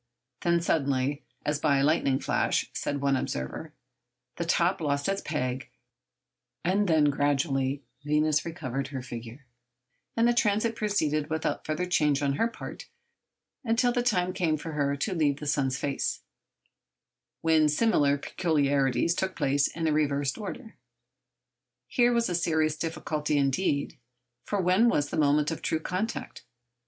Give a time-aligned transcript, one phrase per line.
[0.41, 5.69] Then suddenly—'as by a lightning flash,' said one observer—the top lost its peg,
[6.65, 9.45] and then gradually Venus recovered her figure,
[10.17, 12.87] and the transit proceeded without further change on her part
[13.63, 16.21] until the time came for her to leave the sun's face,
[17.41, 20.77] when similar peculiarities took place in a reversed order.
[21.87, 23.99] Here was a serious difficulty indeed.
[24.45, 26.41] For when was the moment of true contact?